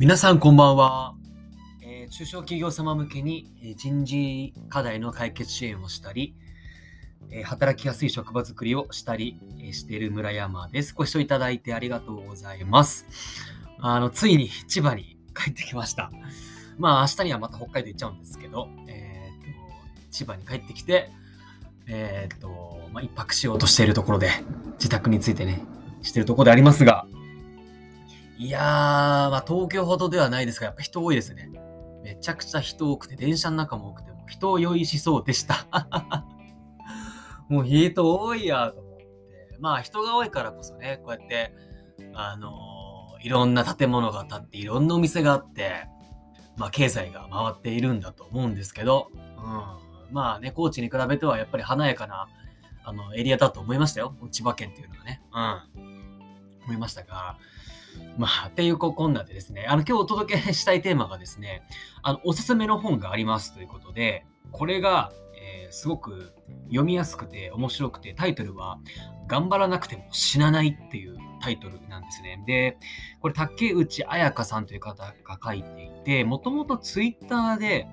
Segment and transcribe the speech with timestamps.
[0.00, 1.14] 皆さんこんばんは、
[1.82, 6.34] えー中小企業様向けに人事課題の解決支援をしたり、
[7.30, 9.38] えー働きやすい職場づくりをしたり
[9.72, 10.94] している村山です。
[10.94, 13.04] ご視聴いただいてありがとうございます。
[13.78, 16.10] あの、ついに千葉に帰ってきました。
[16.78, 21.10] まあ明日にはまた北海道行っちゃうんですけど、えーと千葉に帰ってきて、
[21.86, 24.30] えっ、と、まあ、一泊しようとしているところで、
[24.78, 25.62] 自宅についてね、
[26.00, 26.99] しているところでありますが、
[28.40, 31.50] いやー、まあ、東京ほどではないですが、やっぱ人多いですね。
[32.02, 35.66] めちゃくちゃ人多くて、電車の中も多くて、も人を酔いしそうでした。
[37.50, 39.06] もう人多いやと思って。
[39.60, 41.54] まあ、人が多いからこそね、こうやって、
[42.14, 42.80] あのー
[43.22, 45.86] いろんな建物が建って、いろんなお店があって、
[46.56, 52.28] まあ、経済が回っているんだと思うんですけど、うん、まあね、高知に比べてはやっぱり華やかな、
[52.82, 54.14] あの、エリアだと思いましたよ。
[54.30, 55.22] 千葉県っていうのはね。
[55.76, 55.89] うん。
[56.70, 57.36] 思いましたが、
[58.16, 61.62] まあ、っていうこんなでですね、あの、今日お届けしたいテーマがですね、
[62.02, 66.32] あの、おすすめの本がありますということで、これが、えーすごく
[66.64, 68.78] 読みやすくて面白くて、タイトルは、
[69.28, 72.42] 頑張らなくても死なないっていうタイトルなんですね。
[72.46, 72.76] で、
[73.20, 77.86] これ、竹内彩香さんという方が書いていて、もともとツイッターで、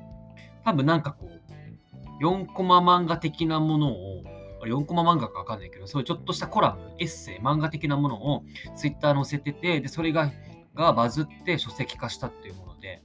[0.65, 4.23] 多分なんかこう、4コマ漫画的なものを、
[4.67, 8.43] 4コマ漫画かわかんないけど、そういうちょっとしたコラム、エッセイ、漫画的なものを
[8.75, 10.31] ツイッター載せてて、で、それが
[10.77, 13.01] がバズって書籍化したっていうもので、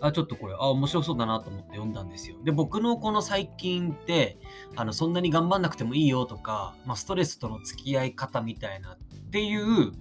[0.00, 2.36] あ、ちょっとこれ、あ、面白そうだなと思って読んだんですよ。
[2.44, 4.38] で、僕のこの最近って、
[4.76, 8.98] あの、そんなに頑張んなくてもいいよとか、まあ、ストレスとの付き合い方みたいなっ
[9.30, 9.92] ていう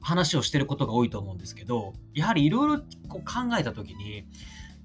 [0.00, 4.26] 話をしてることが多いと思うんですけど、やはりいろいろ考えたときに、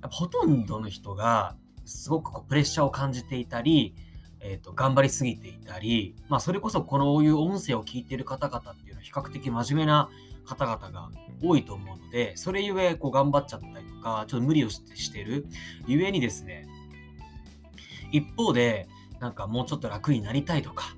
[0.10, 3.96] ほとんどの人がすごくこうプレッシャーを感じていたり、
[4.44, 10.10] えー、と頑張りすぎていたり、まあ、それこそこのいう音声を聞いている方々っていうのは比較的真面目な
[10.46, 11.10] 方々が
[11.44, 15.46] 多いと思うので、それゆえこう頑張っちゃったりとか、ちょっと無理をしてしてる。
[15.88, 16.68] ゆえにですね、
[18.12, 18.88] 一方で、
[19.20, 20.96] なんかもうちょっと楽になりたいとか、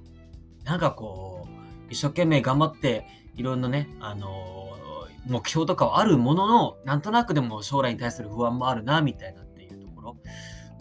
[0.63, 3.05] なんかこう、一生懸命頑張って、
[3.35, 4.63] いろんなね、あのー
[5.25, 10.17] 目標とかはあるものの、なんとなくでも将来に対する不安もあるな、みたいなっていうところ。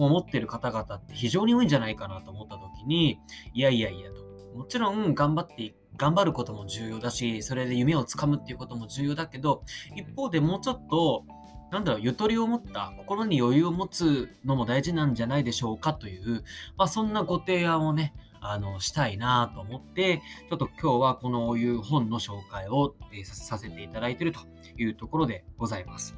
[0.06, 3.18] を持ってる方々って非常に多いんじゃないかなと思った時に、
[3.54, 4.22] いやいやいやと。
[4.56, 9.62] もちろん頑張って、頑張ることも重要だし、それで夢をつかむっていうことも重要だけど、
[9.96, 11.24] 一方でもうちょっと、
[11.70, 16.44] なんだろう、ゆとりを持った、心に余裕を持つのも大事なんじゃないでしょうかという、
[16.76, 20.20] まあそんなご提案をね、あの、したいなと思って、
[20.50, 24.40] ちょっと今日はこのいう本の紹介を、えささせていただいていると
[24.76, 26.16] いうところでございます。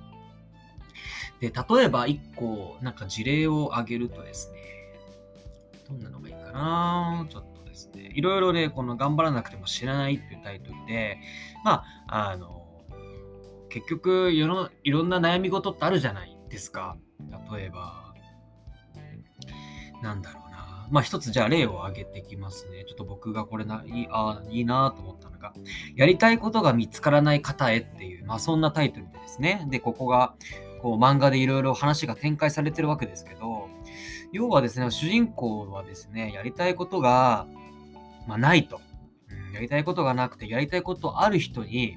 [1.41, 4.59] で、例えば一個、なんか事例を挙げるとですね、
[5.89, 7.27] どんなのがいいかな？
[7.29, 11.19] ちょっとですね、いろいろね、この頑張らなくても知らないっていうタイトルで、
[11.65, 12.63] まあ、あの、
[13.69, 16.97] 結局世の、いろんな悩み事ってあるじゃないですか。
[17.53, 18.15] 例えば、
[20.03, 20.89] なんだろうな。
[20.91, 22.85] まあ一つじゃあ例を挙げてきますね。
[22.87, 25.55] ちょっと僕がこれないいあいいなと思ったのが、
[25.97, 29.67] やりたいことが見つからない方へっていう、まあそんなタイトルでですね。
[29.71, 30.35] で、ここが、
[30.85, 33.71] こう漫画でいろいろ話が展開されてるわけですけど、
[34.33, 37.47] 要はですね、主人公はですね、やりたいことが、
[38.29, 38.83] まあ、ないと、
[39.31, 39.55] うん。
[39.55, 41.97] やりたいことがなくて、やりたいことある人に、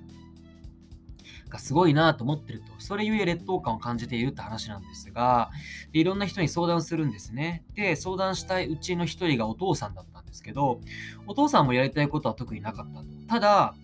[1.50, 2.72] がすごいなと思ってると。
[2.78, 5.52] それゆえ劣等感を感じているって話なんですが、
[5.92, 7.66] でいろんな人に相談するんですね。
[7.74, 10.80] で、相談したいうちの一人がお父さんだったんですけど、
[11.26, 13.06] お父さんもやりたいことは特になかったと。
[13.28, 13.76] ただ、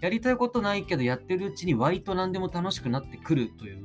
[0.00, 3.84] やりたいことないけど、やってるうちに割と何でも楽しくなってくるという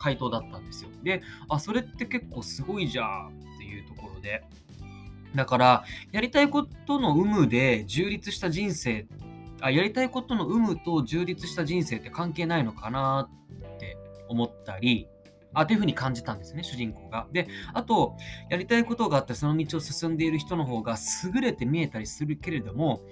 [0.00, 0.90] 回答だったんですよ。
[1.04, 4.42] で、あ、それって結構すごいじゃんっていうところで。
[5.34, 9.06] だから、やりたいことの有無で充実した人生、
[9.60, 13.28] あやりたいことの有無と充実した人生って関係ないのかな
[13.76, 13.96] って
[14.28, 15.06] 思ったり、
[15.52, 17.26] あ、というふうに感じたんですね、主人公が。
[17.32, 18.16] で、あと、
[18.48, 20.96] やりたいことがあってその道を進んでいる人の方が
[21.34, 23.02] 優れて見えたりするけれども、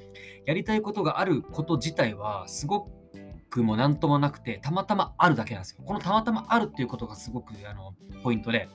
[0.46, 2.97] やりたいことがあること自体はすごく
[3.56, 5.82] もなんともなくて、たまたまあるだけなんですよ。
[5.84, 8.68] このたまたまあるっていうことがすごくあのポイントで、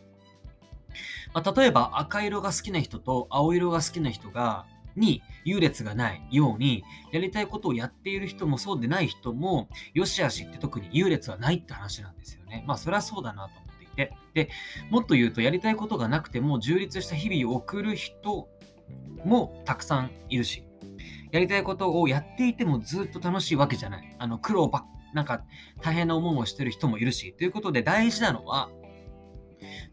[1.33, 4.65] まあ、例えば赤色が好きな人と青色が好きな人が、
[4.95, 12.63] に優劣がないように、やりたいことをやっている人もそうでない人も、よしあしって特に優劣はないって話なんですよね。
[12.67, 14.13] まあそれはそうだなと思っていて。
[14.33, 14.49] で、
[14.89, 18.47] もっと言うとやりたいことがなくても充実した日々を送る人
[19.25, 20.63] もたくさんいるし、
[21.33, 24.15] やりたいことをやっていてもずっと楽しいわけじゃない。
[24.19, 25.43] あの苦労ばっなんか
[25.81, 27.33] 大変な思いをしてる人もいるし。
[27.37, 28.69] ということで大事なのは、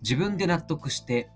[0.03, 1.31] 自分で納得して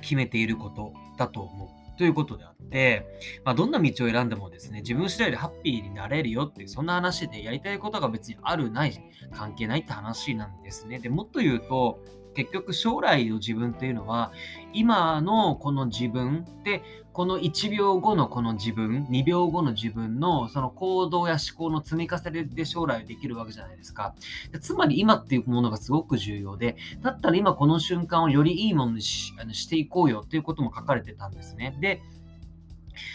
[0.00, 1.68] 決めていることだと思う。
[1.98, 3.06] ということであって、
[3.44, 8.92] まあ、どんな道を選んでもですね、自分次第でハッピーになれるよっていう、そんな話でやりたいことが別にある、ない、
[9.32, 10.98] 関係ないって話なんですね。
[10.98, 12.00] でもっと言うと、
[12.36, 14.30] 結局将来の自分っていうのは
[14.74, 16.82] 今のこの自分で
[17.14, 24.14] この1秒後のこの自分2秒後の自分のその行動や思考の積み重ねで将来できるわけじゃないですか。
[24.60, 31.74] つまり今っていうものがすごく重要でだったら今この瞬間をよりいいものにしあのしていこうよっていうことも書かれてたんですね。
[31.80, 32.02] で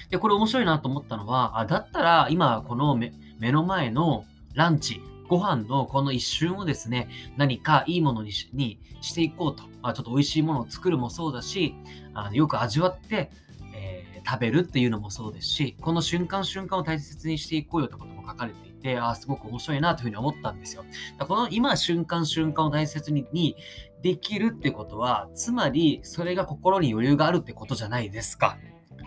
[0.09, 3.11] でこれ面白いなと思ったのはあだったら今この目
[3.51, 4.25] の前の
[4.55, 4.99] ランチ
[5.31, 7.07] ご飯のこの一瞬をですね、
[7.37, 9.63] 何かいいものにしていこうと。
[9.81, 11.73] まあ、ちょっと美味しいものを作るもそうだし、
[12.13, 13.31] あのよく味わって、
[13.73, 20.83] えー、食べるっていうのもそうですし、この瞬間瞬間を大切にしていこうよってことも書かれていて、ああすごく面白いなというふうに思ったんですよ。
[21.17, 23.55] この今瞬間瞬間を大切にに
[24.01, 28.57] できるってことは、つまりそれが心に余裕があるってことじゃないですか。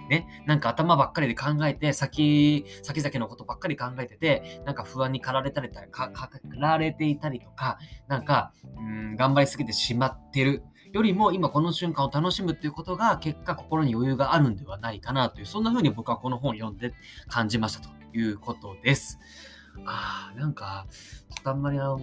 [0.09, 7.79] ね、なんか頭ばっかりで考えて、先、先々のことばっかり考えてて、なんか不安に駆られたり、駆られていたりとか、
[8.09, 10.63] なんか、うん、頑張りすぎてしまってる
[10.93, 16.95] よりも、今この瞬間を楽しむっていうことが、結果心に余裕があるんではないかなという、そんな風に僕はこの本を読んで
[17.29, 19.19] 感じましたということです。
[19.87, 22.01] ああ、なんか、ちょっとあんまりあの、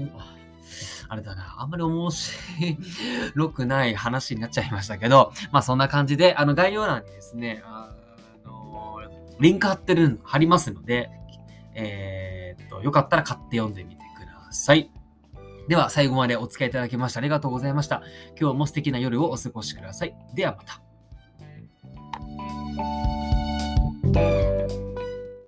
[1.11, 7.93] あれだな、あんまり面白くない話になっちゃいましたけど、まあそんな感じで、あの概要欄にですね、あ
[8.45, 8.97] の
[9.41, 11.09] リンク貼ってる、貼りますので、
[11.75, 14.89] えー、っと、よかったら買って読んでみてください。
[15.67, 18.01] では最後までお付き合いいただきましてありがとうございました。
[18.39, 20.15] 今日も素敵な夜をお過ごしください。
[20.33, 20.90] ではまた。